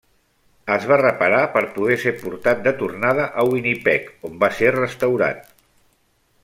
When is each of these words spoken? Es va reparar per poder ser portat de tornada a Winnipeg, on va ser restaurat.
Es 0.75 0.87
va 0.91 0.95
reparar 1.01 1.41
per 1.57 1.61
poder 1.75 1.97
ser 2.05 2.13
portat 2.23 2.65
de 2.69 2.73
tornada 2.81 3.29
a 3.43 3.47
Winnipeg, 3.53 4.11
on 4.31 4.43
va 4.45 4.53
ser 4.63 4.77
restaurat. 4.81 5.49